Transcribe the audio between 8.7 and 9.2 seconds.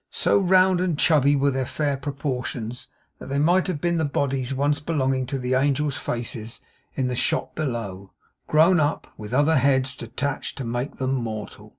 up,